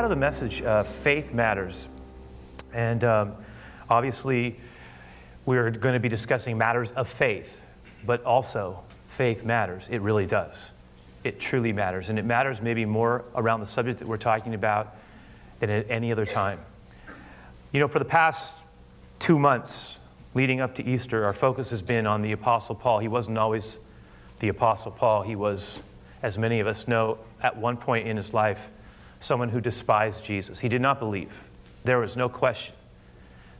[0.00, 1.88] know, of the message uh, Faith Matters.
[2.74, 3.32] And um,
[3.88, 4.58] obviously,
[5.46, 7.62] we're going to be discussing matters of faith,
[8.04, 9.86] but also faith matters.
[9.88, 10.70] It really does.
[11.22, 12.08] It truly matters.
[12.08, 14.96] And it matters maybe more around the subject that we're talking about
[15.60, 16.58] than at any other time.
[17.72, 18.64] You know, for the past
[19.20, 20.00] two months
[20.34, 22.98] leading up to Easter, our focus has been on the Apostle Paul.
[22.98, 23.78] He wasn't always
[24.40, 25.82] the Apostle Paul, he was,
[26.20, 28.70] as many of us know, at one point in his life,
[29.24, 30.60] someone who despised Jesus.
[30.60, 31.48] He did not believe.
[31.84, 32.74] There was no question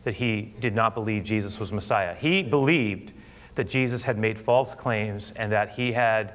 [0.05, 2.15] that he did not believe Jesus was Messiah.
[2.15, 3.13] He believed
[3.55, 6.33] that Jesus had made false claims and that he had,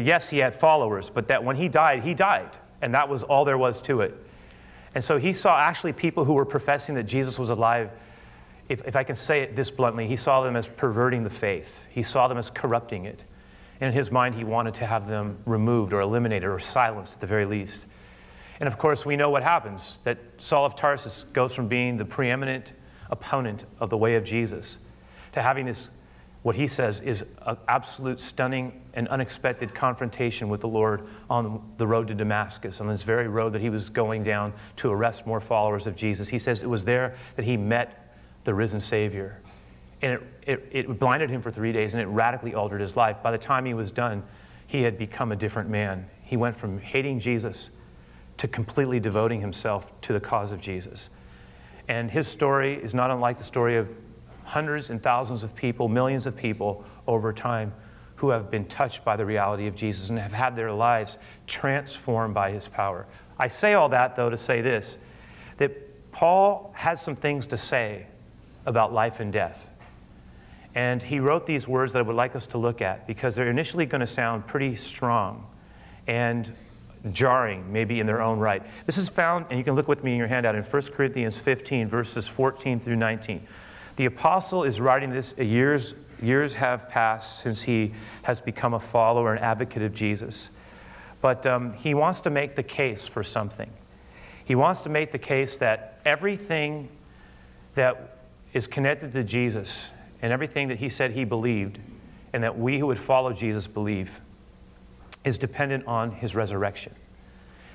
[0.00, 2.50] yes, he had followers, but that when he died, he died.
[2.82, 4.14] And that was all there was to it.
[4.94, 7.90] And so he saw actually people who were professing that Jesus was alive.
[8.68, 11.86] If, if I can say it this bluntly, he saw them as perverting the faith,
[11.90, 13.20] he saw them as corrupting it.
[13.80, 17.20] And in his mind, he wanted to have them removed or eliminated or silenced at
[17.20, 17.86] the very least.
[18.58, 22.04] And of course, we know what happens that Saul of Tarsus goes from being the
[22.04, 22.72] preeminent
[23.10, 24.78] opponent of the way of Jesus
[25.32, 25.90] to having this,
[26.42, 31.86] what he says is an absolute stunning and unexpected confrontation with the Lord on the
[31.86, 35.40] road to Damascus, on this very road that he was going down to arrest more
[35.40, 36.28] followers of Jesus.
[36.28, 38.14] He says it was there that he met
[38.44, 39.40] the risen Savior.
[40.00, 43.22] And it, it, it blinded him for three days and it radically altered his life.
[43.22, 44.22] By the time he was done,
[44.66, 46.06] he had become a different man.
[46.22, 47.70] He went from hating Jesus
[48.38, 51.10] to completely devoting himself to the cause of Jesus.
[51.88, 53.94] And his story is not unlike the story of
[54.44, 57.72] hundreds and thousands of people, millions of people over time
[58.16, 62.34] who have been touched by the reality of Jesus and have had their lives transformed
[62.34, 63.06] by his power.
[63.38, 64.98] I say all that, though, to say this
[65.58, 68.06] that Paul has some things to say
[68.66, 69.68] about life and death.
[70.74, 73.50] And he wrote these words that I would like us to look at because they're
[73.50, 75.46] initially going to sound pretty strong.
[76.06, 76.52] And
[77.14, 78.62] jarring, maybe in their own right.
[78.86, 81.38] This is found, and you can look with me in your handout, in 1 Corinthians
[81.38, 83.46] 15, verses 14 through 19.
[83.96, 87.92] The apostle is writing this years, years have passed since he
[88.22, 90.50] has become a follower and advocate of Jesus.
[91.20, 93.70] But um, he wants to make the case for something.
[94.44, 96.88] He wants to make the case that everything
[97.74, 98.18] that
[98.52, 99.90] is connected to Jesus
[100.22, 101.78] and everything that he said he believed,
[102.32, 104.20] and that we who would follow Jesus believe,
[105.24, 106.94] is dependent on his resurrection.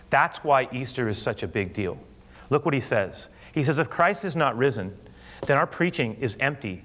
[0.10, 1.98] That's why Easter is such a big deal.
[2.50, 3.30] Look what he says.
[3.54, 4.98] He says, If Christ is not risen,
[5.48, 6.84] then our preaching is empty.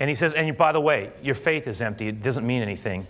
[0.00, 2.08] And he says, And by the way, your faith is empty.
[2.08, 3.06] It doesn't mean anything.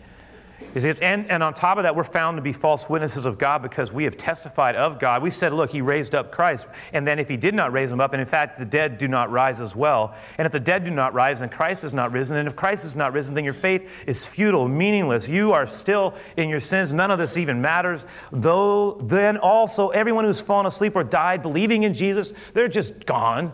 [1.03, 3.93] And, and on top of that, we're found to be false witnesses of God because
[3.93, 5.23] we have testified of God.
[5.23, 6.67] We said, look, he raised up Christ.
[6.93, 9.09] And then if he did not raise him up, and in fact, the dead do
[9.09, 10.15] not rise as well.
[10.39, 12.37] And if the dead do not rise, then Christ is not risen.
[12.37, 15.28] And if Christ is not risen, then your faith is futile, meaningless.
[15.28, 16.93] You are still in your sins.
[16.93, 18.06] None of this even matters.
[18.31, 23.53] Though then also everyone who's fallen asleep or died believing in Jesus, they're just gone.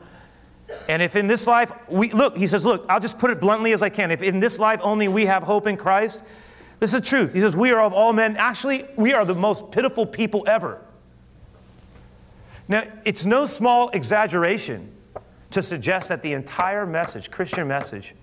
[0.88, 3.72] And if in this life, we look, he says, look, I'll just put it bluntly
[3.72, 4.10] as I can.
[4.10, 6.22] If in this life only we have hope in Christ,
[6.80, 7.34] this is truth.
[7.34, 10.80] He says, We are of all men, actually, we are the most pitiful people ever.
[12.68, 14.92] Now, it's no small exaggeration
[15.50, 18.14] to suggest that the entire message, Christian message,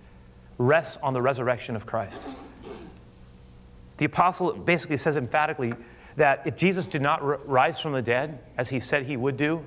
[0.58, 2.22] rests on the resurrection of Christ.
[3.98, 5.74] The apostle basically says emphatically
[6.16, 9.66] that if Jesus did not rise from the dead, as he said he would do,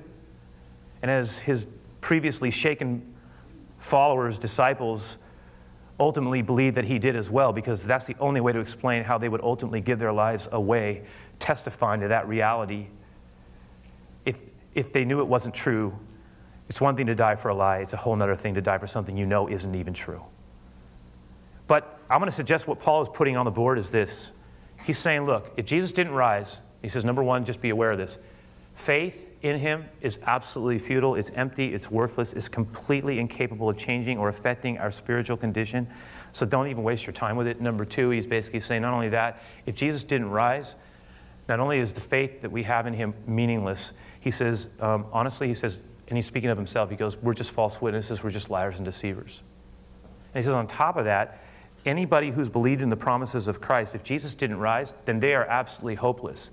[1.01, 1.67] and as his
[2.01, 3.13] previously shaken
[3.77, 5.17] followers, disciples,
[5.99, 9.17] ultimately believe that he did as well, because that's the only way to explain how
[9.17, 11.03] they would ultimately give their lives away,
[11.39, 12.87] testifying to that reality.
[14.25, 14.43] If,
[14.73, 15.97] if they knew it wasn't true,
[16.69, 18.77] it's one thing to die for a lie, it's a whole other thing to die
[18.77, 20.23] for something you know isn't even true.
[21.67, 24.31] But I'm going to suggest what Paul is putting on the board is this.
[24.85, 27.97] He's saying, look, if Jesus didn't rise, he says, number one, just be aware of
[27.97, 28.17] this.
[28.79, 34.17] Faith in him is absolutely futile, it's empty, it's worthless, it's completely incapable of changing
[34.17, 35.85] or affecting our spiritual condition.
[36.31, 37.59] So don't even waste your time with it.
[37.59, 40.75] Number two, he's basically saying not only that, if Jesus didn't rise,
[41.49, 45.49] not only is the faith that we have in him meaningless, he says, um, honestly,
[45.49, 45.77] he says,
[46.07, 48.85] and he's speaking of himself, he goes, We're just false witnesses, we're just liars and
[48.85, 49.43] deceivers.
[50.33, 51.39] And he says, on top of that,
[51.85, 55.43] anybody who's believed in the promises of Christ, if Jesus didn't rise, then they are
[55.43, 56.49] absolutely hopeless.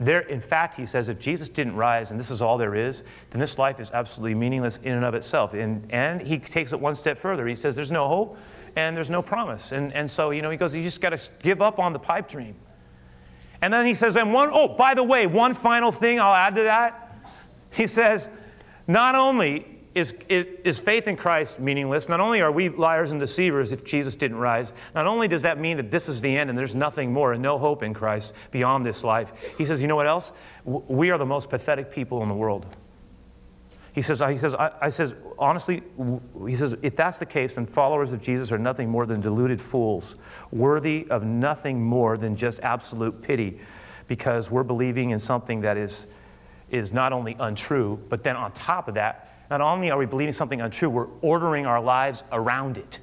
[0.00, 3.02] There, in fact, he says, if Jesus didn't rise and this is all there is,
[3.30, 5.52] then this life is absolutely meaningless in and of itself.
[5.52, 7.46] And, and he takes it one step further.
[7.46, 8.38] He says, there's no hope
[8.76, 9.72] and there's no promise.
[9.72, 11.98] And, and so, you know, he goes, you just got to give up on the
[11.98, 12.56] pipe dream.
[13.60, 16.54] And then he says, and one, oh, by the way, one final thing I'll add
[16.54, 17.14] to that.
[17.70, 18.30] He says,
[18.88, 22.08] not only is, is faith in Christ meaningless?
[22.08, 25.58] Not only are we liars and deceivers if Jesus didn't rise, not only does that
[25.58, 28.32] mean that this is the end and there's nothing more and no hope in Christ
[28.52, 30.30] beyond this life, he says, you know what else?
[30.64, 32.66] We are the most pathetic people in the world.
[33.92, 35.82] He says, he says, I, I says, honestly,
[36.46, 39.60] he says, if that's the case, then followers of Jesus are nothing more than deluded
[39.60, 40.14] fools,
[40.52, 43.58] worthy of nothing more than just absolute pity,
[44.06, 46.06] because we're believing in something that is,
[46.70, 50.32] is not only untrue, but then on top of that, not only are we believing
[50.32, 53.00] something untrue, we're ordering our lives around it.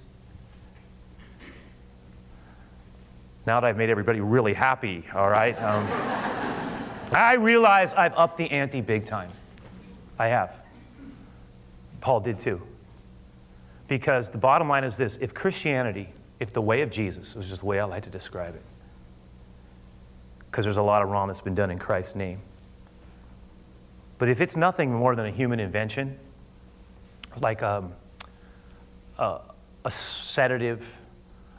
[3.46, 5.86] Now that I've made everybody really happy, all right, um,
[7.12, 9.32] I realize I've upped the ante big time.
[10.18, 10.62] I have.
[12.02, 12.62] Paul did too.
[13.88, 16.10] Because the bottom line is this if Christianity,
[16.40, 18.64] if the way of Jesus, which is the way I like to describe it,
[20.50, 22.40] because there's a lot of wrong that's been done in Christ's name.
[24.18, 26.18] But if it's nothing more than a human invention,
[27.42, 27.94] like um,
[29.18, 29.40] a,
[29.86, 30.98] a sedative,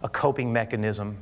[0.02, 1.19] a coping mechanism,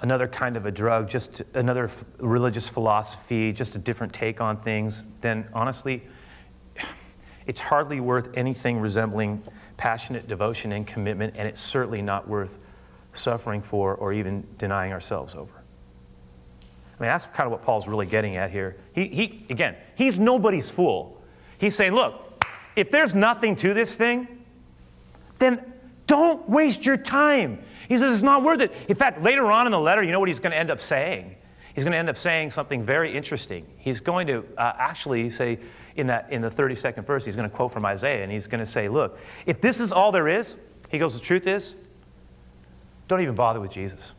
[0.00, 5.02] another kind of a drug, just another religious philosophy, just a different take on things,
[5.20, 6.02] then honestly,
[7.46, 9.42] it's hardly worth anything resembling
[9.76, 12.58] passionate devotion and commitment, and it's certainly not worth
[13.12, 15.54] suffering for or even denying ourselves over.
[16.98, 18.76] I mean, that's kind of what Paul's really getting at here.
[18.92, 21.22] He, he, again, he's nobody's fool.
[21.58, 22.27] He's saying, look,
[22.78, 24.28] if there's nothing to this thing,
[25.40, 25.60] then
[26.06, 27.58] don't waste your time.
[27.88, 28.72] He says it's not worth it.
[28.88, 30.80] In fact, later on in the letter, you know what he's going to end up
[30.80, 31.34] saying?
[31.74, 33.66] He's going to end up saying something very interesting.
[33.78, 35.58] He's going to uh, actually say,
[35.96, 38.60] in, that, in the 32nd verse, he's going to quote from Isaiah, and he's going
[38.60, 40.54] to say, Look, if this is all there is,
[40.88, 41.74] he goes, The truth is,
[43.08, 44.14] don't even bother with Jesus.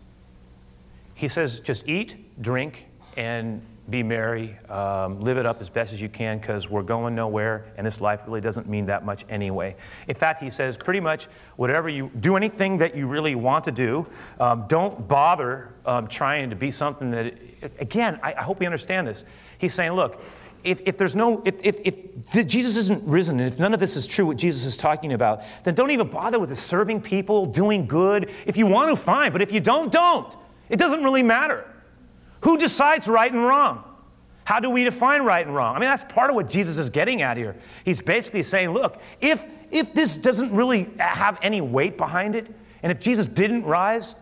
[1.16, 4.58] He says, Just eat, drink, and be merry.
[4.70, 8.02] Um, live it up as best as you can because we're going nowhere, and this
[8.02, 9.76] life really doesn't mean that much anyway.
[10.08, 11.26] In fact, he says, pretty much
[11.56, 14.08] whatever you do, anything that you really want to do,
[14.40, 17.34] um, don't bother um, trying to be something that,
[17.80, 19.24] again, I, I hope we understand this.
[19.58, 20.22] He's saying, Look,
[20.64, 23.96] if, if there's no, if, if, if Jesus isn't risen, and if none of this
[23.96, 27.46] is true, what Jesus is talking about, then don't even bother with the serving people,
[27.46, 28.32] doing good.
[28.46, 30.36] If you want to, fine, but if you don't, don't.
[30.70, 31.66] It doesn't really matter.
[32.42, 33.84] Who decides right and wrong?
[34.46, 35.76] How do we define right and wrong?
[35.76, 37.56] I mean, that's part of what Jesus is getting at here.
[37.86, 42.48] He's basically saying, look, if, if this doesn't really have any weight behind it,
[42.82, 44.16] and if Jesus didn't rise,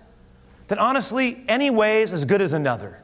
[0.68, 3.02] then honestly, any way is as good as another.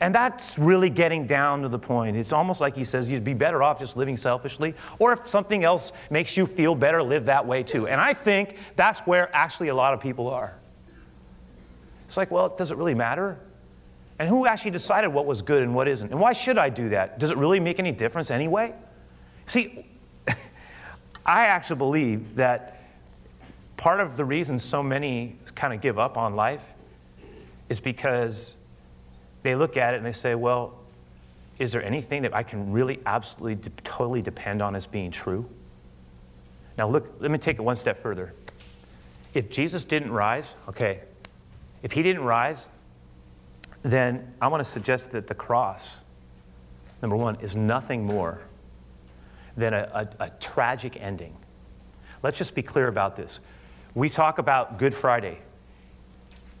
[0.00, 2.16] And that's really getting down to the point.
[2.16, 5.64] It's almost like he says you'd be better off just living selfishly, or if something
[5.64, 7.88] else makes you feel better, live that way too.
[7.88, 10.56] And I think that's where actually a lot of people are.
[12.06, 13.38] It's like, well, does it really matter?
[14.18, 16.10] And who actually decided what was good and what isn't?
[16.10, 17.18] And why should I do that?
[17.18, 18.72] Does it really make any difference anyway?
[19.44, 19.86] See,
[21.26, 22.82] I actually believe that
[23.76, 26.72] part of the reason so many kind of give up on life
[27.68, 28.56] is because
[29.42, 30.78] they look at it and they say, well,
[31.58, 35.48] is there anything that I can really absolutely de- totally depend on as being true?
[36.76, 38.32] Now, look, let me take it one step further.
[39.34, 41.00] If Jesus didn't rise, okay,
[41.82, 42.68] if he didn't rise,
[43.92, 45.98] then I want to suggest that the cross,
[47.02, 48.40] number one, is nothing more
[49.56, 51.36] than a, a, a tragic ending.
[52.22, 53.40] Let's just be clear about this.
[53.94, 55.38] We talk about Good Friday.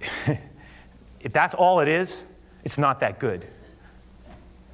[1.20, 2.24] if that's all it is,
[2.64, 3.46] it's not that good.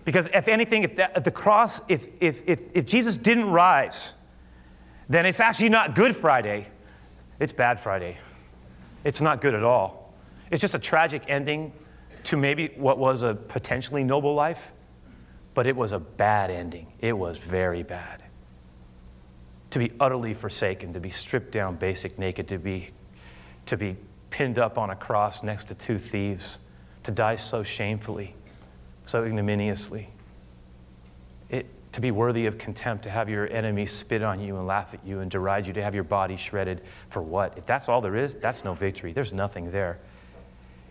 [0.04, 4.14] Because if anything, if, that, if the cross, if, if, if, if Jesus didn't rise,
[5.09, 6.66] then it's actually not Good Friday,
[7.38, 8.18] it's Bad Friday.
[9.04, 10.14] It's not good at all.
[10.50, 11.73] It's just a tragic ending
[12.25, 14.73] to maybe what was a potentially noble life,
[15.55, 16.87] but it was a bad ending.
[17.00, 18.23] It was very bad.
[19.71, 22.91] To be utterly forsaken, to be stripped down, basic naked, to be,
[23.67, 23.97] to be
[24.31, 26.59] pinned up on a cross next to two thieves
[27.05, 28.35] to die so shamefully,
[29.07, 30.09] so ignominiously.
[31.50, 34.95] It, to be worthy of contempt, to have your enemies spit on you and laugh
[34.95, 37.59] at you and deride you, to have your body shredded for what?
[37.59, 39.12] If that's all there is, that's no victory.
[39.12, 39.99] There's nothing there.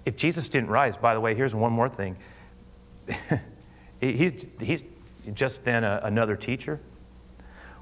[0.06, 2.18] If Jesus didn't rise, by the way, here's one more thing.
[4.02, 4.84] he's, he's
[5.34, 6.80] just then a, another teacher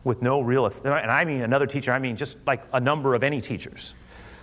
[0.04, 3.24] with no real, and I mean another teacher, I mean just like a number of
[3.24, 3.94] any teachers,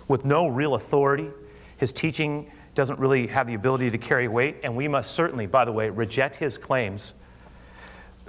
[0.07, 1.29] with no real authority.
[1.77, 5.65] His teaching doesn't really have the ability to carry weight, and we must certainly, by
[5.65, 7.13] the way, reject his claims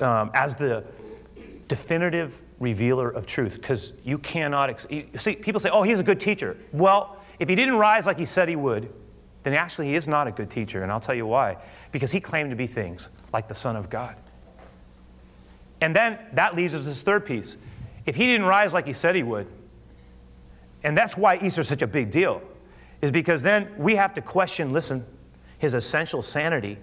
[0.01, 0.85] um, as the
[1.69, 4.87] definitive revealer of truth because you cannot ex-
[5.17, 8.25] see people say oh he's a good teacher well if he didn't rise like he
[8.25, 8.93] said he would
[9.43, 11.57] then actually he is not a good teacher and i'll tell you why
[11.93, 14.17] because he claimed to be things like the son of god
[15.81, 17.57] And then that leads us to this third piece.
[18.07, 19.47] If he didn't rise like he said he would,
[20.83, 22.43] and that's why Easter is such a big deal,
[23.01, 25.05] is because then we have to question, listen,
[25.59, 26.79] his essential sanity,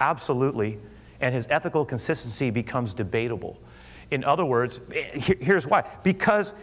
[0.00, 0.78] absolutely,
[1.20, 3.58] and his ethical consistency becomes debatable.
[4.10, 4.80] In other words,
[5.14, 6.54] here's why because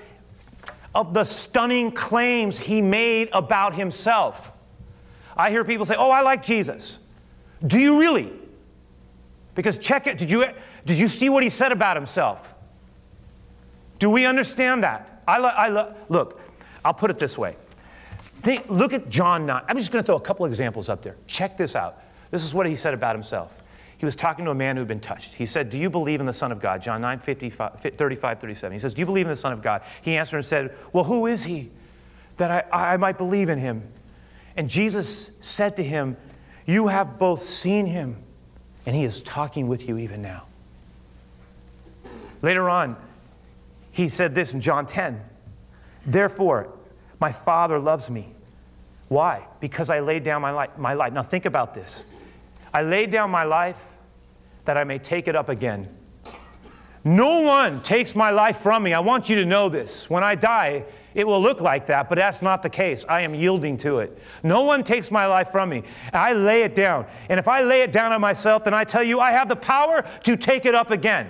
[0.94, 4.52] of the stunning claims he made about himself.
[5.42, 6.98] I hear people say, Oh, I like Jesus.
[7.66, 8.32] Do you really?
[9.56, 10.18] Because check it.
[10.18, 10.46] Did you,
[10.86, 12.54] did you see what he said about himself?
[14.00, 15.24] Do we understand that?
[15.28, 16.40] I, lo- I lo- look,
[16.84, 17.56] I'll put it this way.
[18.42, 19.64] Think, look at John 9.
[19.68, 21.16] I'm just going to throw a couple examples up there.
[21.28, 22.02] Check this out.
[22.32, 23.62] This is what he said about himself.
[23.98, 25.36] He was talking to a man who had been touched.
[25.36, 26.82] He said, Do you believe in the Son of God?
[26.82, 28.74] John 9, 55, 35, 37.
[28.74, 29.84] He says, Do you believe in the Son of God?
[30.02, 31.70] He answered and said, Well, who is he
[32.38, 33.84] that I, I might believe in him?
[34.56, 36.18] And Jesus said to him,
[36.66, 38.18] You have both seen him,
[38.86, 40.44] and he is talking with you even now.
[42.42, 42.98] Later on,
[43.92, 45.22] he said this in John 10
[46.06, 46.74] Therefore,
[47.20, 48.34] my Father loves me.
[49.08, 49.46] Why?
[49.60, 51.14] Because I laid down my life, my life.
[51.14, 52.04] Now think about this.
[52.74, 53.86] I laid down my life
[54.66, 55.88] that I may take it up again.
[57.04, 58.94] No one takes my life from me.
[58.94, 60.10] I want you to know this.
[60.10, 63.06] When I die, it will look like that, but that's not the case.
[63.08, 64.18] I am yielding to it.
[64.44, 65.84] No one takes my life from me.
[66.14, 67.06] I lay it down.
[67.30, 69.56] And if I lay it down on myself, then I tell you, I have the
[69.56, 71.30] power to take it up again.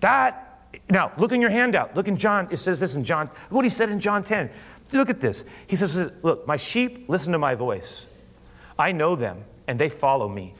[0.00, 0.52] That
[0.90, 1.96] now, look in your handout.
[1.96, 2.48] Look in John.
[2.50, 3.28] It says this in John.
[3.44, 4.50] Look what he said in John 10.
[4.92, 5.44] Look at this.
[5.66, 8.06] He says, Look, my sheep listen to my voice.
[8.78, 10.54] I know them, and they follow me.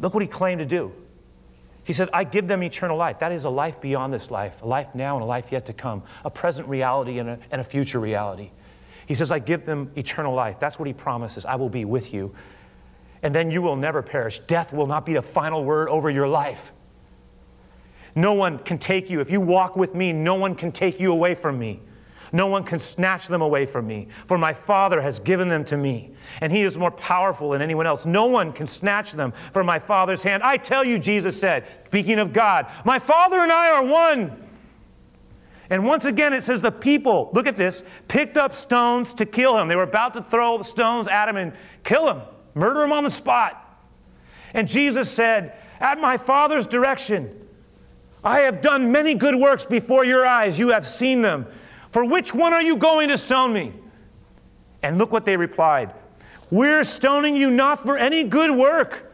[0.00, 0.92] Look what he claimed to do.
[1.88, 3.20] He said, I give them eternal life.
[3.20, 5.72] That is a life beyond this life, a life now and a life yet to
[5.72, 8.50] come, a present reality and a, and a future reality.
[9.06, 10.60] He says, I give them eternal life.
[10.60, 11.46] That's what he promises.
[11.46, 12.34] I will be with you.
[13.22, 14.38] And then you will never perish.
[14.40, 16.72] Death will not be the final word over your life.
[18.14, 19.22] No one can take you.
[19.22, 21.80] If you walk with me, no one can take you away from me.
[22.32, 25.76] No one can snatch them away from me, for my Father has given them to
[25.76, 28.06] me, and He is more powerful than anyone else.
[28.06, 30.42] No one can snatch them from my Father's hand.
[30.42, 34.44] I tell you, Jesus said, speaking of God, my Father and I are one.
[35.70, 39.58] And once again, it says the people, look at this, picked up stones to kill
[39.58, 39.68] him.
[39.68, 41.52] They were about to throw stones at him and
[41.84, 42.22] kill him,
[42.54, 43.64] murder him on the spot.
[44.54, 47.48] And Jesus said, At my Father's direction,
[48.24, 50.58] I have done many good works before your eyes.
[50.58, 51.46] You have seen them.
[51.90, 53.72] For which one are you going to stone me?
[54.82, 55.92] And look what they replied
[56.50, 59.12] We're stoning you not for any good work,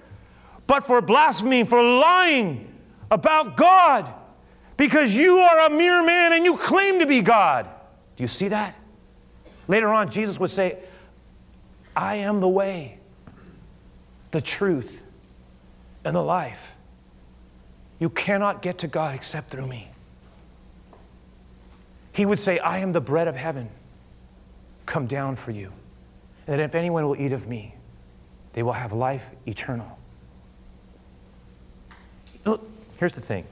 [0.66, 2.72] but for blasphemy, for lying
[3.10, 4.12] about God,
[4.76, 7.68] because you are a mere man and you claim to be God.
[8.16, 8.76] Do you see that?
[9.66, 10.78] Later on, Jesus would say,
[11.96, 12.98] I am the way,
[14.30, 15.02] the truth,
[16.04, 16.72] and the life.
[17.98, 19.93] You cannot get to God except through me.
[22.14, 23.71] He would say, I am the bread of heaven,
[24.87, 25.73] come down for you.
[26.47, 27.75] And that if anyone will eat of me,
[28.52, 29.99] they will have life eternal.
[32.44, 32.62] Look,
[32.99, 33.47] here's the thing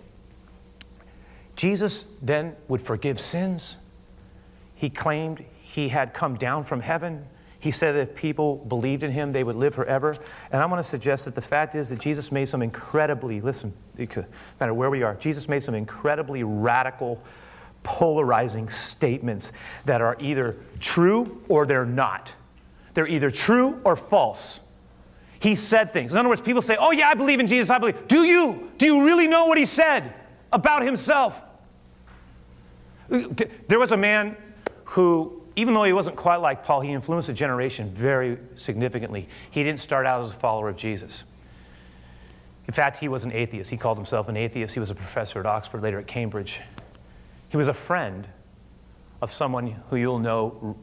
[1.56, 3.76] Jesus then would forgive sins.
[4.74, 7.24] He claimed he had come down from heaven.
[7.58, 10.16] He said that if people believed in him, they would live forever.
[10.50, 13.72] And I want to suggest that the fact is that Jesus made some incredibly, listen,
[13.96, 14.24] no
[14.58, 17.22] matter where we are, Jesus made some incredibly radical,
[17.82, 19.52] polarizing statements
[19.84, 22.34] that are either true or they're not.
[22.94, 24.60] They're either true or false.
[25.40, 26.12] He said things.
[26.12, 28.06] In other words, people say, Oh, yeah, I believe in Jesus, I believe.
[28.06, 28.70] Do you?
[28.78, 30.12] Do you really know what he said
[30.52, 31.40] about himself?
[33.08, 34.36] There was a man
[34.84, 39.28] who even though he wasn't quite like Paul, he influenced a generation very significantly.
[39.50, 41.24] He didn't start out as a follower of Jesus.
[42.66, 43.70] In fact, he was an atheist.
[43.70, 44.74] He called himself an atheist.
[44.74, 46.60] He was a professor at Oxford, later at Cambridge.
[47.52, 48.26] He was a friend
[49.20, 50.74] of someone who you'll know,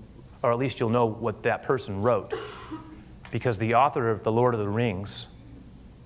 [0.43, 2.31] or at least you'll know what that person wrote,
[3.31, 5.27] because the author of The Lord of the Rings,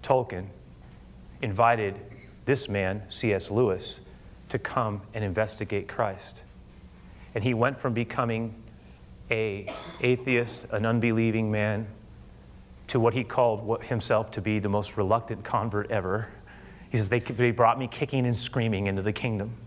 [0.04, 0.46] Tolkien,
[1.42, 2.00] invited
[2.46, 3.52] this man, C.S.
[3.52, 4.00] Lewis,
[4.48, 6.40] to come and investigate Christ.
[7.36, 8.56] And he went from becoming
[9.30, 11.88] a atheist, an unbelieving man,
[12.88, 16.30] to what he called himself to be the most reluctant convert ever.
[16.90, 19.58] He says, they, they brought me kicking and screaming into the kingdom.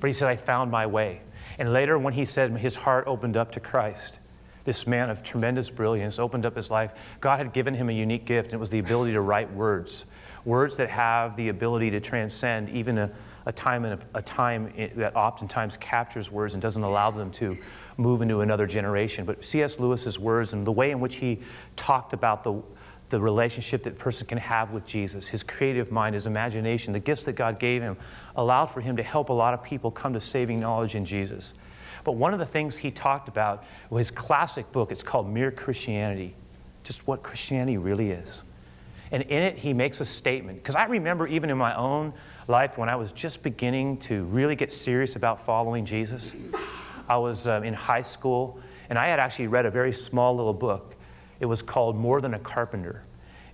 [0.00, 1.22] But he said, I found my way.
[1.58, 4.18] And later, when he said his heart opened up to Christ,
[4.64, 6.92] this man of tremendous brilliance opened up his life.
[7.20, 10.04] God had given him a unique gift, and it was the ability to write words.
[10.44, 13.10] Words that have the ability to transcend even a,
[13.46, 17.56] a time, in a, a time that oftentimes captures words and doesn't allow them to
[17.96, 19.24] move into another generation.
[19.24, 19.80] But C.S.
[19.80, 21.40] Lewis's words and the way in which he
[21.74, 22.62] talked about the,
[23.10, 27.24] the relationship that person can have with Jesus, his creative mind, his imagination, the gifts
[27.24, 27.96] that God gave him,
[28.36, 31.54] allowed for him to help a lot of people come to saving knowledge in Jesus.
[32.04, 34.92] But one of the things he talked about was his classic book.
[34.92, 36.34] It's called Mere Christianity,
[36.84, 38.42] just what Christianity really is.
[39.10, 40.62] And in it, he makes a statement.
[40.62, 42.12] Because I remember even in my own
[42.46, 46.34] life when I was just beginning to really get serious about following Jesus,
[47.08, 48.60] I was um, in high school,
[48.90, 50.94] and I had actually read a very small little book
[51.40, 53.04] it was called More Than a Carpenter.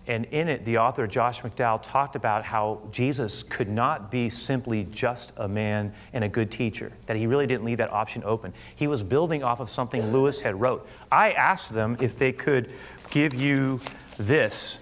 [0.07, 4.85] And in it, the author, Josh McDowell, talked about how Jesus could not be simply
[4.85, 8.53] just a man and a good teacher, that he really didn't leave that option open.
[8.75, 10.87] He was building off of something Lewis had wrote.
[11.11, 12.71] I asked them if they could
[13.11, 13.81] give you
[14.19, 14.79] this,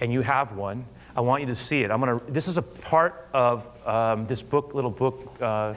[0.00, 0.86] and you have one.
[1.14, 1.90] I want you to see it.
[1.90, 5.30] I'm gonna, this is a part of um, this book, little book.
[5.40, 5.74] Uh,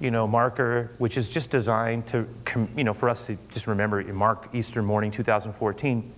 [0.00, 2.28] you know, marker, which is just designed to,
[2.76, 6.12] you know, for us to just remember mark Easter morning 2014.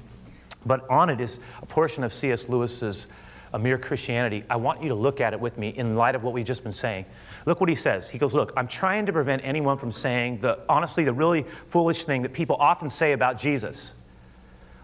[0.66, 2.48] But on it is a portion of C.S.
[2.48, 3.06] Lewis's
[3.52, 4.44] A Mere Christianity.
[4.50, 6.64] I want you to look at it with me in light of what we've just
[6.64, 7.06] been saying.
[7.46, 8.10] Look what he says.
[8.10, 12.02] He goes, Look, I'm trying to prevent anyone from saying the, honestly, the really foolish
[12.02, 13.92] thing that people often say about Jesus.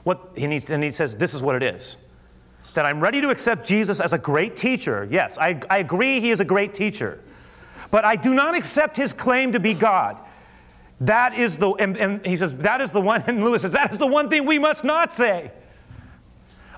[0.04, 1.96] What he needs, and he says, This is what it is.
[2.74, 5.06] That I'm ready to accept Jesus as a great teacher.
[5.10, 7.20] Yes, I, I agree he is a great teacher
[7.94, 10.20] but I do not accept his claim to be God.
[11.02, 13.92] That is the, and, and he says, that is the one, and Lewis says, that
[13.92, 15.52] is the one thing we must not say.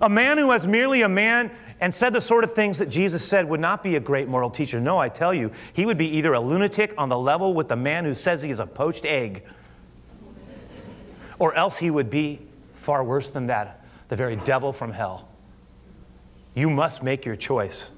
[0.02, 3.26] A man who was merely a man and said the sort of things that Jesus
[3.26, 4.78] said would not be a great moral teacher.
[4.78, 7.76] No, I tell you, he would be either a lunatic on the level with the
[7.76, 9.42] man who says he is a poached egg,
[11.38, 12.40] or else he would be
[12.74, 15.30] far worse than that, the very devil from hell.
[16.54, 17.90] You must make your choice.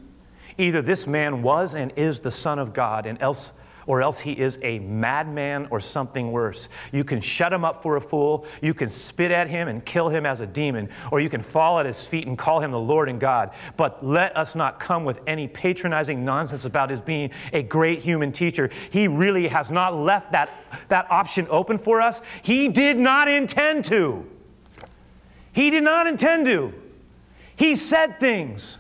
[0.59, 3.53] Either this man was and is the Son of God, and else
[3.89, 6.69] or else he is a madman or something worse.
[6.93, 10.11] You can shut him up for a fool, you can spit at him and kill
[10.11, 12.79] him as a demon, or you can fall at his feet and call him the
[12.79, 13.51] Lord and God.
[13.79, 18.31] But let us not come with any patronizing nonsense about his being a great human
[18.31, 18.69] teacher.
[18.91, 20.51] He really has not left that,
[20.89, 22.21] that option open for us.
[22.43, 24.27] He did not intend to.
[25.55, 26.75] He did not intend to.
[27.57, 28.78] He said things.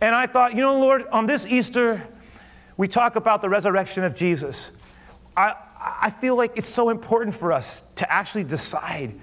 [0.00, 2.06] And I thought, you know, Lord, on this Easter,
[2.76, 4.72] we talk about the resurrection of Jesus.
[5.36, 9.14] I, I feel like it's so important for us to actually decide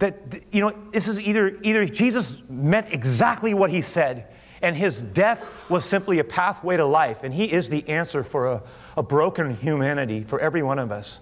[0.00, 0.16] that,
[0.50, 4.26] you know, this is either, either Jesus meant exactly what he said,
[4.60, 8.46] and his death was simply a pathway to life, and he is the answer for
[8.46, 8.62] a,
[8.96, 11.20] a broken humanity for every one of us.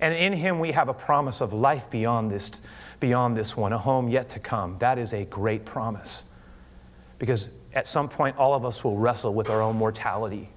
[0.00, 2.50] And in him we have a promise of life beyond this,
[3.00, 4.78] beyond this one, a home yet to come.
[4.78, 6.22] That is a great promise.
[7.18, 10.50] Because at some point, all of us will wrestle with our own mortality.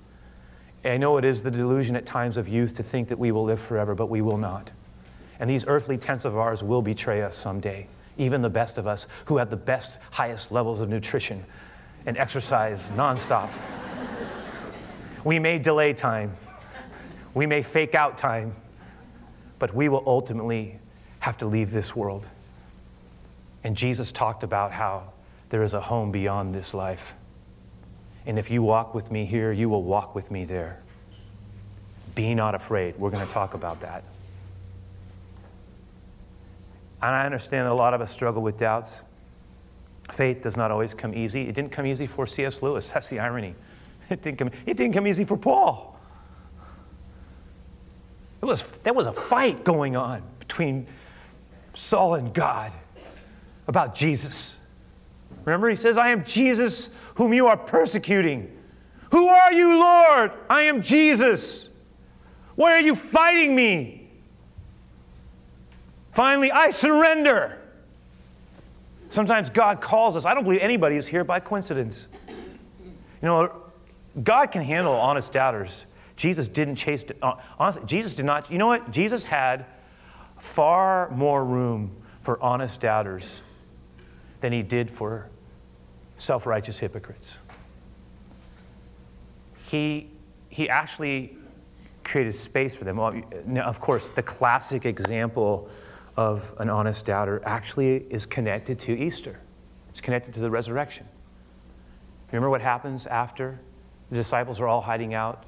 [0.84, 3.46] I know it is the delusion at times of youth to think that we will
[3.46, 4.72] live forever, but we will not.
[5.40, 9.08] And these earthly tents of ours will betray us someday, even the best of us
[9.26, 11.46] who have the best, highest levels of nutrition
[12.06, 13.50] and exercise nonstop.
[15.24, 16.34] we may delay time,
[17.34, 18.54] we may fake out time,
[19.58, 20.80] but we will ultimately
[21.20, 22.26] have to leave this world.
[23.64, 25.14] And Jesus talked about how
[25.50, 27.16] there is a home beyond this life.
[28.26, 30.82] And if you walk with me here, you will walk with me there.
[32.16, 32.96] Be not afraid.
[32.98, 34.04] We're going to talk about that.
[37.02, 39.04] And I understand a lot of us struggle with doubts.
[40.12, 41.48] Faith does not always come easy.
[41.48, 42.62] It didn't come easy for C.S.
[42.62, 42.90] Lewis.
[42.90, 43.56] That's the irony.
[44.08, 46.00] It didn't come, it didn't come easy for Paul.
[48.40, 50.86] It was, there was a fight going on between
[51.74, 52.72] Saul and God
[53.68, 54.58] about Jesus.
[55.46, 58.52] Remember, he says, I am Jesus whom you are persecuting.
[59.12, 60.32] Who are you, Lord?
[60.50, 61.70] I am Jesus.
[62.56, 64.10] Why are you fighting me?
[66.12, 67.62] Finally, I surrender.
[69.10, 70.26] Sometimes God calls us.
[70.26, 72.08] I don't believe anybody is here by coincidence.
[72.28, 72.36] You
[73.22, 73.62] know,
[74.22, 75.86] God can handle honest doubters.
[76.16, 78.92] Jesus didn't chase, uh, honestly, Jesus did not, you know what?
[78.92, 79.66] Jesus had
[80.40, 83.42] far more room for honest doubters
[84.40, 85.30] than he did for
[86.26, 87.38] self righteous hypocrites.
[89.68, 90.10] He,
[90.50, 91.38] he actually
[92.04, 92.98] created space for them.
[93.46, 95.70] Now, of course, the classic example
[96.18, 99.40] of an honest doubter actually is connected to Easter,
[99.90, 101.08] it's connected to the resurrection.
[102.32, 103.60] Remember what happens after
[104.10, 105.46] the disciples are all hiding out?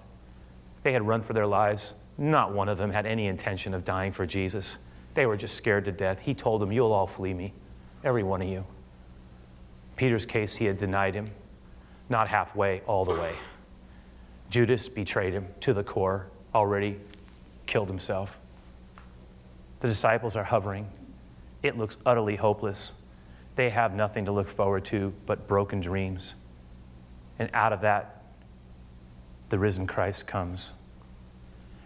[0.83, 1.93] They had run for their lives.
[2.17, 4.77] Not one of them had any intention of dying for Jesus.
[5.13, 6.21] They were just scared to death.
[6.21, 7.53] He told them, You'll all flee me,
[8.03, 8.65] every one of you.
[9.97, 11.31] Peter's case, he had denied him,
[12.07, 13.33] not halfway, all the way.
[14.49, 16.97] Judas betrayed him to the core, already
[17.65, 18.39] killed himself.
[19.81, 20.87] The disciples are hovering.
[21.61, 22.93] It looks utterly hopeless.
[23.55, 26.35] they have nothing to look forward to but broken dreams.
[27.39, 28.21] And out of that,
[29.49, 30.73] the risen Christ comes.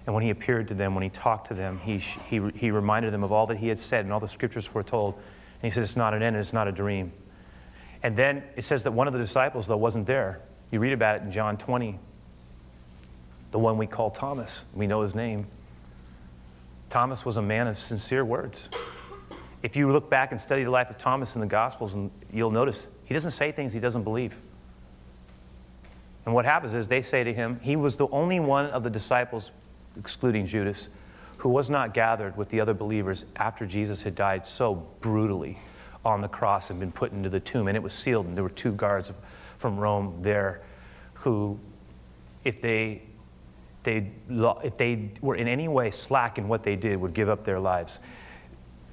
[0.05, 3.13] And when he appeared to them, when he talked to them, he, he, he reminded
[3.13, 5.15] them of all that he had said and all the scriptures foretold.
[5.15, 7.13] And he said, It's not an end, it's not a dream.
[8.03, 10.39] And then it says that one of the disciples, though, wasn't there.
[10.71, 11.99] You read about it in John 20.
[13.51, 14.63] The one we call Thomas.
[14.73, 15.47] We know his name.
[16.89, 18.69] Thomas was a man of sincere words.
[19.61, 22.51] If you look back and study the life of Thomas in the Gospels, and you'll
[22.51, 24.35] notice he doesn't say things he doesn't believe.
[26.25, 28.89] And what happens is they say to him, he was the only one of the
[28.89, 29.51] disciples,
[29.97, 30.87] excluding Judas,
[31.37, 35.59] who was not gathered with the other believers after Jesus had died so brutally
[36.03, 37.67] on the cross and been put into the tomb.
[37.67, 39.11] And it was sealed, and there were two guards
[39.57, 40.61] from Rome there
[41.13, 41.59] who,
[42.43, 43.03] if they,
[43.83, 44.11] they,
[44.63, 47.59] if they were in any way slack in what they did, would give up their
[47.59, 47.99] lives.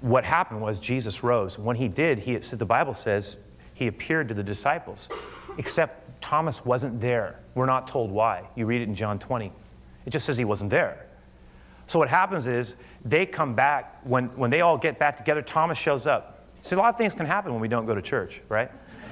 [0.00, 1.58] What happened was Jesus rose.
[1.58, 3.36] When he did, he, the Bible says
[3.74, 5.08] he appeared to the disciples,
[5.56, 7.40] except Thomas wasn't there.
[7.54, 8.44] We're not told why.
[8.54, 9.50] You read it in John 20.
[10.04, 11.06] It just says he wasn't there.
[11.86, 15.78] So what happens is they come back, when, when they all get back together, Thomas
[15.78, 16.37] shows up.
[16.62, 18.70] See, a lot of things can happen when we don't go to church, right?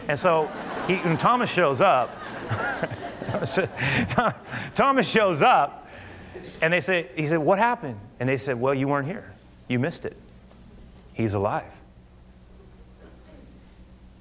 [0.08, 0.50] And so
[0.86, 2.10] he, when Thomas shows up,
[4.74, 5.88] Thomas shows up,
[6.60, 7.98] and they say, he said, what happened?
[8.20, 9.34] And they said, well, you weren't here.
[9.68, 10.16] You missed it.
[11.12, 11.80] He's alive.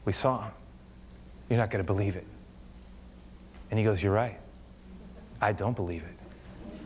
[0.06, 0.52] We saw him.
[1.50, 2.26] You're not going to believe it.
[3.70, 4.40] And he goes, You're right.
[5.42, 6.78] I don't believe it.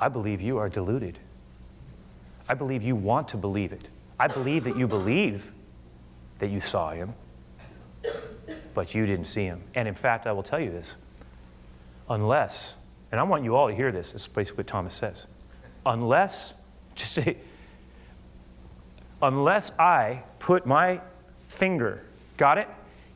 [0.00, 1.18] I believe you are deluded.
[2.48, 3.88] I believe you want to believe it.
[4.18, 5.52] I believe that you believe
[6.38, 7.14] that you saw him,
[8.74, 9.62] but you didn't see him.
[9.74, 10.94] And in fact, I will tell you this
[12.08, 12.74] unless,
[13.10, 15.26] and I want you all to hear this, this is basically what Thomas says.
[15.86, 16.54] Unless,
[16.94, 17.36] just say,
[19.22, 21.00] unless I put my
[21.48, 22.04] finger,
[22.36, 22.68] got it?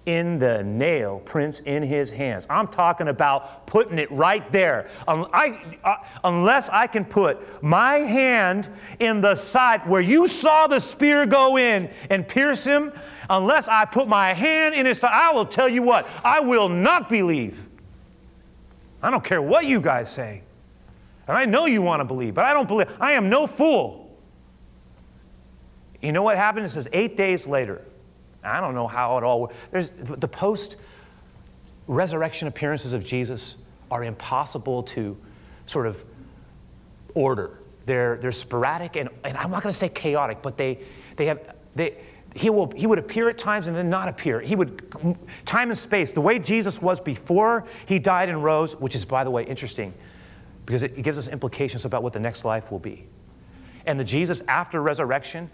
[0.09, 2.47] In the nail prints in his hands.
[2.49, 4.88] I'm talking about putting it right there.
[5.07, 10.66] Um, I, uh, unless I can put my hand in the side where you saw
[10.66, 12.90] the spear go in and pierce him,
[13.29, 16.71] unless I put my hand in his side, I will tell you what, I will
[16.71, 17.68] not believe.
[19.03, 20.40] I don't care what you guys say.
[21.27, 22.90] And I know you want to believe, but I don't believe.
[22.99, 24.18] I am no fool.
[26.01, 26.64] You know what happened?
[26.64, 27.85] It says eight days later.
[28.48, 29.52] I don't know how it all.
[29.70, 30.76] There's, the post
[31.87, 33.56] resurrection appearances of Jesus
[33.90, 35.16] are impossible to
[35.66, 36.04] sort of
[37.14, 37.58] order.
[37.87, 40.78] They're, they're sporadic and, and I'm not going to say chaotic, but they,
[41.16, 41.40] they have,
[41.74, 41.96] they,
[42.34, 44.40] he, will, he would appear at times and then not appear.
[44.40, 48.94] He would, time and space, the way Jesus was before he died and rose, which
[48.94, 49.94] is, by the way, interesting
[50.68, 53.06] because it, it gives us implications about what the next life will be.
[53.87, 55.50] And the Jesus after resurrection,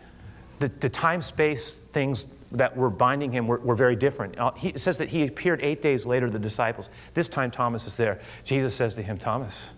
[0.58, 4.38] the, the time space things that were binding him were, were very different.
[4.38, 6.88] Uh, he, says that he appeared eight days later to the disciples.
[7.14, 8.20] This time Thomas is there.
[8.44, 9.68] Jesus says to him, Thomas,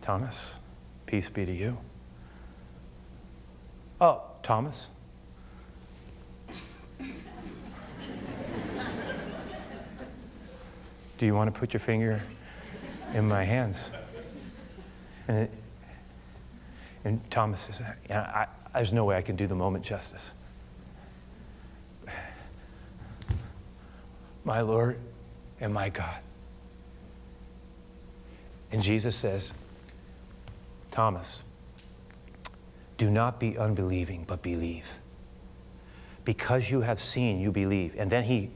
[0.00, 0.54] Thomas,
[1.06, 1.78] peace be to you.
[4.00, 4.88] Oh, Thomas.
[11.18, 12.22] Do you want to put your finger
[13.12, 13.90] in my hands?
[15.28, 15.50] And, it,
[17.04, 20.30] and Thomas says, I, there's no way I can do the moment justice.
[24.44, 24.98] My Lord
[25.60, 26.18] and my God.
[28.72, 29.52] And Jesus says,
[30.90, 31.42] Thomas,
[32.96, 34.94] do not be unbelieving, but believe.
[36.24, 37.94] Because you have seen, you believe.
[37.98, 38.50] And then he,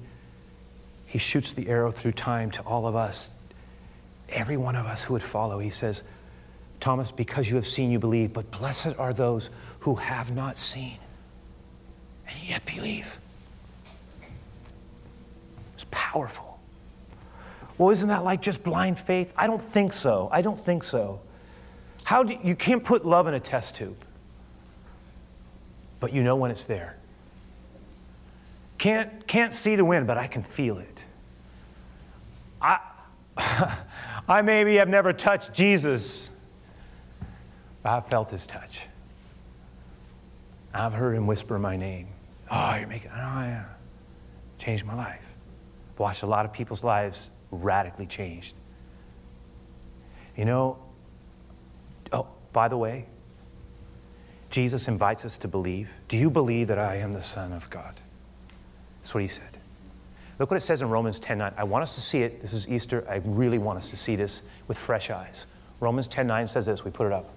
[1.07, 3.31] he shoots the arrow through time to all of us,
[4.29, 5.59] every one of us who would follow.
[5.59, 6.03] He says,
[6.85, 9.49] Thomas, because you have seen, you believe, but blessed are those
[9.81, 10.99] who have not seen
[12.29, 13.17] and yet believe.
[15.73, 16.61] It's powerful.
[17.79, 19.33] Well, isn't that like just blind faith?
[19.35, 20.29] I don't think so.
[20.31, 21.23] I don't think so.
[22.03, 23.97] How do you can't put love in a test tube,
[26.01, 26.99] but you know when it's there.
[28.77, 31.03] Can't can't see the wind, but I can feel it.
[32.61, 32.79] I
[34.29, 36.29] I maybe have never touched Jesus,
[37.85, 38.87] I've felt his touch.
[40.73, 42.09] I've heard him whisper my name.
[42.51, 43.65] Oh, you're making, oh, yeah.
[44.59, 45.35] Changed my life.
[45.93, 48.55] I've watched a lot of people's lives radically changed.
[50.37, 50.79] You know,
[52.13, 53.07] oh, by the way,
[54.51, 55.99] Jesus invites us to believe.
[56.09, 57.95] Do you believe that I am the Son of God?
[59.01, 59.59] That's what he said.
[60.39, 61.53] Look what it says in Romans 10 9.
[61.57, 62.41] I want us to see it.
[62.41, 63.05] This is Easter.
[63.09, 65.47] I really want us to see this with fresh eyes.
[65.79, 66.85] Romans 10 9 says this.
[66.85, 67.34] We put it up.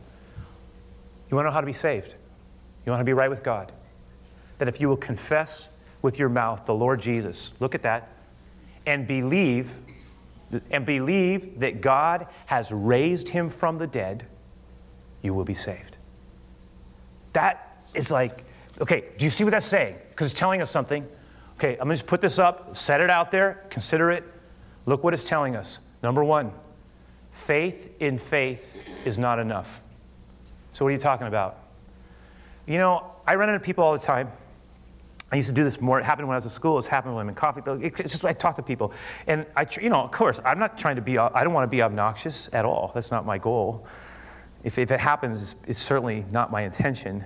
[1.29, 2.15] You want to know how to be saved?
[2.85, 3.71] You want to be right with God?
[4.57, 5.69] that if you will confess
[6.01, 8.09] with your mouth the Lord Jesus, look at that,
[8.85, 9.75] and believe
[10.71, 14.25] and believe that God has raised him from the dead,
[15.21, 15.97] you will be saved.
[17.33, 18.45] That is like,
[18.79, 19.97] okay, do you see what that's saying?
[20.09, 21.05] Because it's telling us something.
[21.57, 24.23] Okay, I'm gonna just put this up, set it out there, consider it.
[24.85, 25.79] Look what it's telling us.
[26.01, 26.53] Number one,
[27.33, 29.81] faith in faith is not enough.
[30.77, 31.57] So, what are you talking about?
[32.67, 34.29] You know, I run into people all the time
[35.31, 35.99] I used to do this more.
[35.99, 36.77] It happened when I was in school.
[36.77, 37.61] It's happened when I'm in coffee.
[37.65, 38.93] It's just I talk to people,
[39.25, 41.17] and I, you know, of course, I'm not trying to be.
[41.17, 42.91] I don't want to be obnoxious at all.
[42.93, 43.87] That's not my goal.
[44.63, 47.25] If, if it happens, it's certainly not my intention.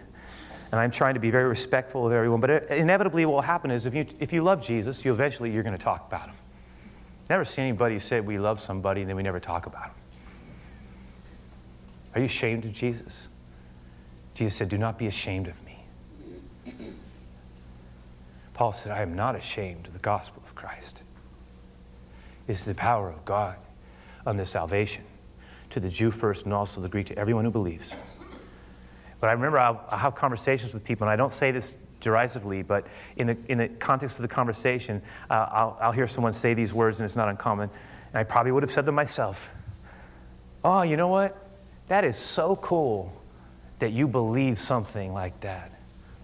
[0.71, 2.39] And I'm trying to be very respectful of everyone.
[2.39, 5.51] But it, inevitably, what will happen is if you if you love Jesus, you eventually
[5.51, 6.35] you're going to talk about him.
[7.29, 9.95] Never see anybody say we love somebody and then we never talk about him.
[12.15, 13.27] Are you ashamed of Jesus?
[14.33, 15.71] Jesus said, "Do not be ashamed of me."
[18.61, 21.01] Paul said, I am not ashamed of the gospel of Christ.
[22.47, 23.55] It's the power of God
[24.23, 25.03] unto salvation
[25.71, 27.95] to the Jew first and also the Greek, to everyone who believes.
[29.19, 32.85] But I remember I'll have conversations with people, and I don't say this derisively, but
[33.15, 36.73] in the, in the context of the conversation, uh, I'll, I'll hear someone say these
[36.73, 37.69] words, and it's not uncommon.
[38.09, 39.55] And I probably would have said them myself.
[40.63, 41.35] Oh, you know what?
[41.87, 43.20] That is so cool
[43.81, 45.71] that you believe something like that.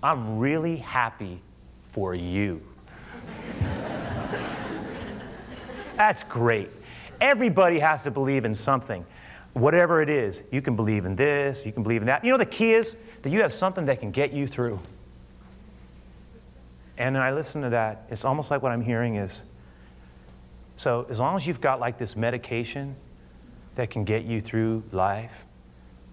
[0.01, 1.41] I'm really happy
[1.85, 2.61] for you.
[5.95, 6.69] That's great.
[7.19, 9.05] Everybody has to believe in something.
[9.53, 12.23] Whatever it is, you can believe in this, you can believe in that.
[12.23, 14.79] You know, the key is that you have something that can get you through.
[16.95, 19.43] And I listen to that, it's almost like what I'm hearing is
[20.75, 22.95] so, as long as you've got like this medication
[23.73, 25.43] that can get you through life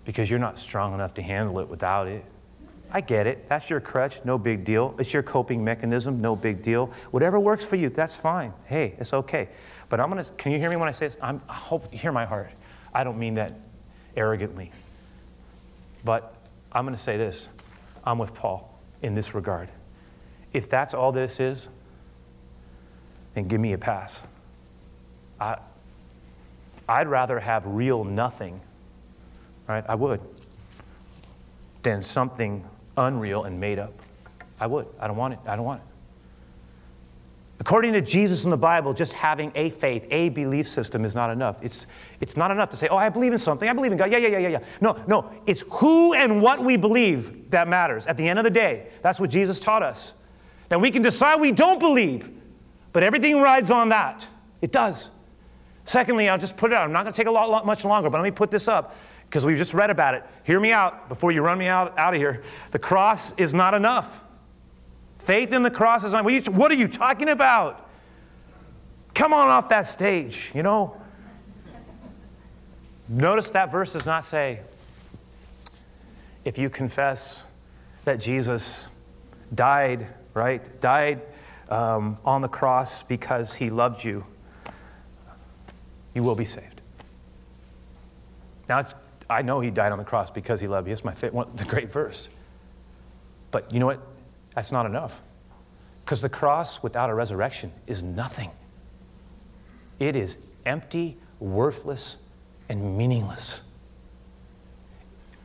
[0.04, 2.24] because you're not strong enough to handle it without it,
[2.90, 3.48] I get it.
[3.48, 4.94] That's your crutch, no big deal.
[4.98, 6.86] It's your coping mechanism, no big deal.
[7.10, 8.52] Whatever works for you, that's fine.
[8.66, 9.48] Hey, it's okay.
[9.88, 11.16] But I'm gonna, can you hear me when I say this?
[11.20, 12.50] I'm, I hope, you hear my heart.
[12.94, 13.52] I don't mean that
[14.16, 14.70] arrogantly.
[16.04, 16.34] But
[16.70, 17.48] I'm gonna say this
[18.04, 19.70] I'm with Paul in this regard.
[20.52, 21.68] If that's all this is,
[23.34, 24.22] then give me a pass.
[25.40, 25.58] I,
[26.88, 28.60] I'd rather have real nothing,
[29.66, 29.84] right?
[29.88, 30.20] I would,
[31.82, 33.92] than something unreal and made up.
[34.60, 34.86] I would.
[34.98, 35.40] I don't want it.
[35.46, 35.88] I don't want it.
[37.60, 41.30] According to Jesus in the Bible, just having a faith, a belief system is not
[41.30, 41.62] enough.
[41.62, 41.86] It's,
[42.20, 43.68] it's not enough to say, oh, I believe in something.
[43.68, 44.10] I believe in God.
[44.10, 44.58] Yeah, yeah, yeah, yeah, yeah.
[44.80, 45.30] No, no.
[45.46, 48.06] It's who and what we believe that matters.
[48.06, 50.12] At the end of the day, that's what Jesus taught us.
[50.70, 52.30] Now, we can decide we don't believe,
[52.92, 54.26] but everything rides on that.
[54.60, 55.10] It does.
[55.84, 56.84] Secondly, I'll just put it out.
[56.84, 58.68] I'm not going to take a lot, lot much longer, but let me put this
[58.68, 58.96] up
[59.34, 60.22] because we've just read about it.
[60.44, 62.44] Hear me out before you run me out, out of here.
[62.70, 64.22] The cross is not enough.
[65.18, 66.24] Faith in the cross is not.
[66.30, 67.90] You, what are you talking about?
[69.12, 71.02] Come on off that stage, you know?
[73.08, 74.60] Notice that verse does not say,
[76.44, 77.44] if you confess
[78.04, 78.88] that Jesus
[79.52, 80.80] died, right?
[80.80, 81.22] Died
[81.70, 84.26] um, on the cross because he loved you,
[86.14, 86.82] you will be saved.
[88.68, 88.94] Now, it's
[89.28, 90.92] I know he died on the cross because he loved me.
[90.92, 92.28] It's my favorite, the great verse.
[93.50, 94.00] But you know what?
[94.54, 95.22] That's not enough.
[96.04, 98.50] Because the cross without a resurrection is nothing.
[99.98, 102.16] It is empty, worthless,
[102.68, 103.60] and meaningless.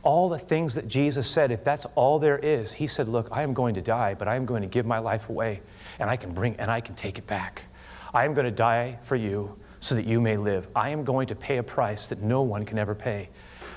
[0.02, 3.42] All the things that Jesus said, if that's all there is, he said, Look, I
[3.42, 5.60] am going to die, but I am going to give my life away,
[5.98, 7.64] and I can bring and I can take it back.
[8.12, 10.68] I am going to die for you so that you may live.
[10.74, 13.28] I am going to pay a price that no one can ever pay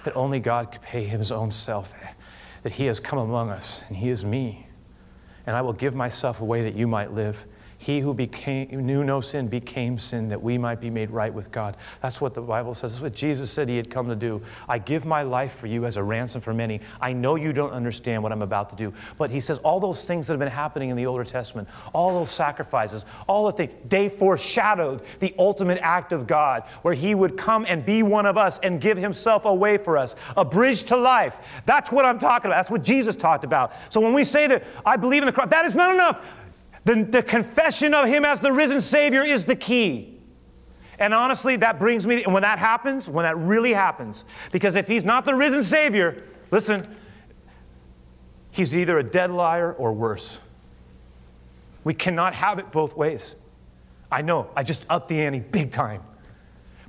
[0.03, 1.93] that only God could pay his own self,
[2.63, 4.67] that he has come among us and he is me.
[5.45, 7.45] And I will give myself away that you might live.
[7.84, 11.52] He who became, knew no sin became sin that we might be made right with
[11.52, 11.76] God.
[12.02, 12.93] That's what the Bible says.
[12.93, 14.41] That's what Jesus said he had come to do.
[14.69, 16.80] I give my life for you as a ransom for many.
[17.02, 18.93] I know you don't understand what I'm about to do.
[19.17, 22.13] But he says all those things that have been happening in the Older Testament, all
[22.13, 27.36] those sacrifices, all the things, they foreshadowed the ultimate act of God where he would
[27.36, 30.96] come and be one of us and give himself away for us, a bridge to
[30.96, 31.38] life.
[31.65, 32.60] That's what I'm talking about.
[32.60, 33.74] That's what Jesus talked about.
[33.89, 36.26] So when we say that I believe in the cross, that is not enough.
[36.86, 40.19] The, the confession of Him as the risen Savior is the key.
[41.00, 44.88] And honestly, that brings me, and when that happens, when that really happens, because if
[44.88, 46.88] He's not the risen Savior, listen,
[48.52, 50.39] He's either a dead liar or worse.
[51.84, 53.36] We cannot have it both ways.
[54.12, 56.02] I know, I just upped the ante big time.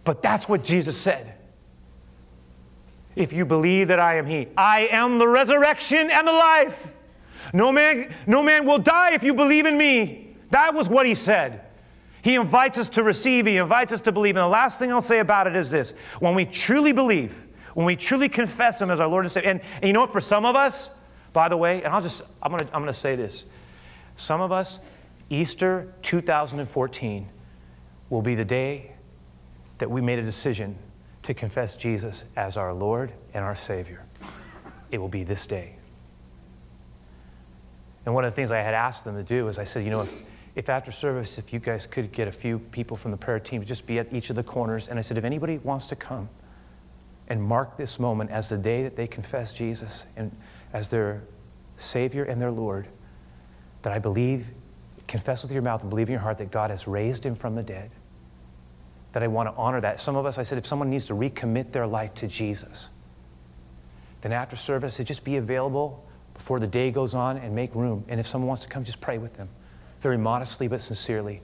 [0.05, 1.35] But that's what Jesus said.
[3.17, 6.94] If you believe that I am He, I am the resurrection and the life.
[7.53, 10.37] No man, no man will die if you believe in me.
[10.51, 11.61] That was what he said.
[12.23, 14.37] He invites us to receive, he invites us to believe.
[14.37, 17.85] And the last thing I'll say about it is this when we truly believe, when
[17.85, 20.23] we truly confess him as our Lord and Savior, and, and you know what, for
[20.23, 20.89] some of us,
[21.35, 23.45] by the way, and I'll just, I'm gonna, I'm gonna say this.
[24.17, 24.79] Some of us,
[25.29, 27.29] Easter 2014
[28.09, 28.93] will be the day
[29.79, 30.77] that we made a decision
[31.25, 34.05] to confess Jesus as our Lord and our Savior.
[34.91, 35.77] It will be this day.
[38.05, 39.91] And one of the things I had asked them to do is I said, you
[39.91, 40.15] know, if,
[40.55, 43.61] if after service, if you guys could get a few people from the prayer team
[43.63, 45.97] to just be at each of the corners, and I said, if anybody wants to
[45.97, 46.29] come
[47.29, 50.33] and mark this moment as the day that they confess Jesus and
[50.73, 51.23] as their
[51.77, 52.87] Savior and their Lord,
[53.83, 54.49] that I believe,
[55.07, 57.55] confess with your mouth and believe in your heart that God has raised him from
[57.55, 57.91] the dead,
[59.13, 60.01] that I want to honor that.
[60.01, 62.89] Some of us, I said, if someone needs to recommit their life to Jesus,
[64.21, 68.05] then after service, it just be available before the day goes on and make room.
[68.09, 69.49] And if someone wants to come, just pray with them
[70.05, 71.41] very modestly but sincerely.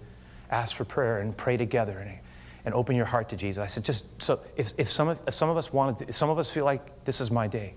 [0.51, 2.19] Ask for prayer and pray together and,
[2.65, 3.63] and open your heart to Jesus.
[3.63, 6.15] I said, just so if, if, some, of, if some of us wanted to, if
[6.15, 7.73] some of us feel like this is my day,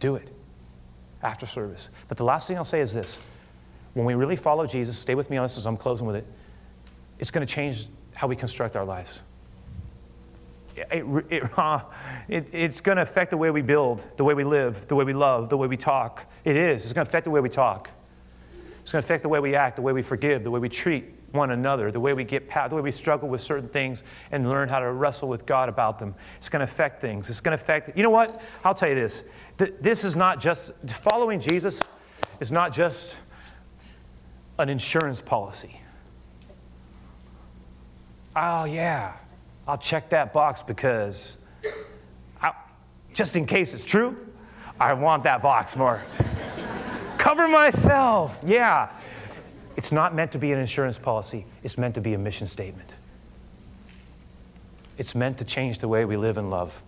[0.00, 0.28] do it
[1.22, 1.90] after service.
[2.08, 3.18] But the last thing I'll say is this
[3.92, 6.26] when we really follow Jesus, stay with me on this as I'm closing with it,
[7.18, 9.20] it's going to change how we construct our lives.
[10.76, 11.80] It, it, uh,
[12.28, 15.04] it, it's going to affect the way we build, the way we live, the way
[15.04, 16.24] we love, the way we talk.
[16.44, 16.84] It is.
[16.84, 17.90] It's going to affect the way we talk.
[18.82, 20.68] It's going to affect the way we act, the way we forgive, the way we
[20.68, 24.02] treat one another, the way we get past, the way we struggle with certain things
[24.30, 26.14] and learn how to wrestle with God about them.
[26.36, 27.30] It's going to affect things.
[27.30, 28.42] It's going to affect, you know what?
[28.64, 29.24] I'll tell you this.
[29.56, 31.86] This is not just, following Jesus
[32.40, 33.14] is not just
[34.58, 35.80] an insurance policy.
[38.34, 39.12] Oh, yeah,
[39.66, 41.36] I'll check that box because
[42.40, 42.52] I,
[43.14, 44.16] just in case it's true,
[44.80, 46.20] I want that box marked
[47.22, 48.38] cover myself.
[48.44, 48.90] Yeah.
[49.76, 52.90] It's not meant to be an insurance policy, it's meant to be a mission statement.
[54.98, 56.82] It's meant to change the way we live and love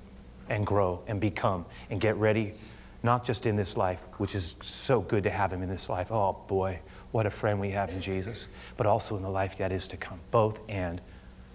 [0.51, 2.55] and grow and become and get ready,
[3.03, 6.13] not just in this life, which is so good to have Him in this life.
[6.13, 6.81] Oh boy,
[7.13, 9.97] what a friend we have in Jesus, but also in the life that is to
[9.97, 10.21] come.
[10.31, 11.01] Both and,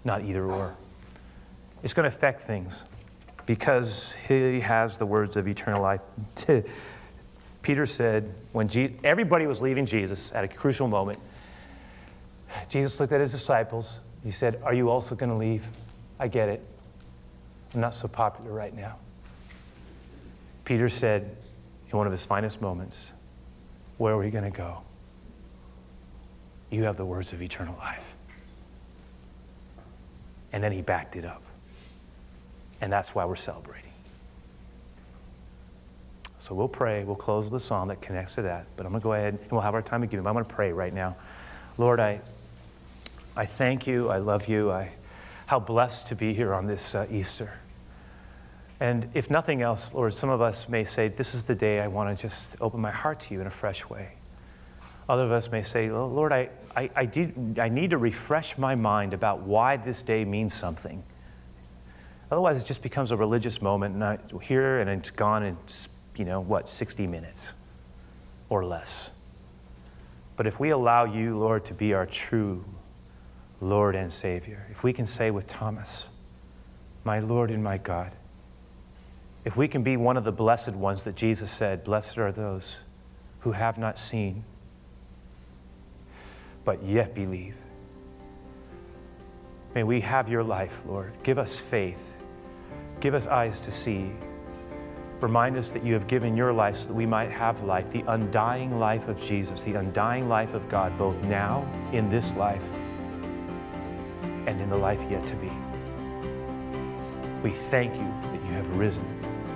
[0.04, 0.74] not either or.
[1.82, 2.84] It's going to affect things
[3.46, 6.00] because He has the words of eternal life.
[7.62, 11.18] Peter said, when Je- everybody was leaving Jesus at a crucial moment,
[12.68, 14.00] Jesus looked at his disciples.
[14.24, 15.66] He said, Are you also going to leave?
[16.18, 16.64] I get it.
[17.74, 18.96] I'm not so popular right now.
[20.64, 21.36] Peter said,
[21.90, 23.12] in one of his finest moments,
[23.98, 24.82] Where are we going to go?
[26.70, 28.14] You have the words of eternal life.
[30.52, 31.42] And then he backed it up.
[32.80, 33.90] And that's why we're celebrating.
[36.38, 37.04] So we'll pray.
[37.04, 38.66] We'll close with a song that connects to that.
[38.76, 40.26] But I'm going to go ahead and we'll have our time of giving.
[40.26, 41.16] I'm going to pray right now.
[41.76, 42.20] Lord, I,
[43.36, 44.08] I thank you.
[44.08, 44.70] I love you.
[44.70, 44.92] I,
[45.46, 47.58] how blessed to be here on this uh, Easter.
[48.80, 51.88] And if nothing else, Lord, some of us may say, This is the day I
[51.88, 54.12] want to just open my heart to you in a fresh way.
[55.10, 58.76] Other of us may say, Lord, I, I, I, did, I need to refresh my
[58.76, 61.02] mind about why this day means something.
[62.30, 65.58] Otherwise, it just becomes a religious moment, and I here and it's gone, in,
[66.16, 67.54] you know, what, 60 minutes
[68.48, 69.10] or less.
[70.36, 72.64] But if we allow you, Lord, to be our true
[73.60, 76.08] Lord and Savior, if we can say with Thomas,
[77.04, 78.12] My Lord and my God,
[79.44, 82.78] if we can be one of the blessed ones that Jesus said, Blessed are those
[83.40, 84.44] who have not seen,
[86.64, 87.56] but yet believe.
[89.74, 91.12] May we have your life, Lord.
[91.22, 92.16] Give us faith.
[93.00, 94.10] Give us eyes to see.
[95.20, 98.04] Remind us that you have given your life so that we might have life, the
[98.06, 102.70] undying life of Jesus, the undying life of God, both now in this life
[104.46, 105.50] and in the life yet to be.
[107.42, 109.04] We thank you that you have risen.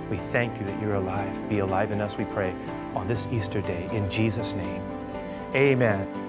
[0.09, 1.49] We thank you that you're alive.
[1.49, 2.53] Be alive in us, we pray,
[2.93, 3.89] on this Easter day.
[3.91, 4.81] In Jesus' name,
[5.55, 6.24] amen.